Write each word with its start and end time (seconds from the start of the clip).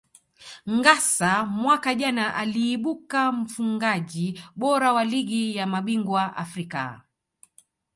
Ngassa 0.75 1.45
mwaka 1.61 1.95
jana 1.95 2.35
aliibuka 2.35 3.31
mfungaji 3.31 4.43
bora 4.55 4.93
wa 4.93 5.03
Ligi 5.05 5.55
ya 5.55 5.67
mabingwa 5.67 6.37
Afrika 6.37 7.01